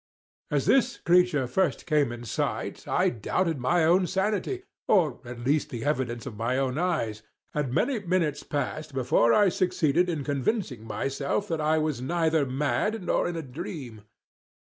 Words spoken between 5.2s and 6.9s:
at least the evidence of my own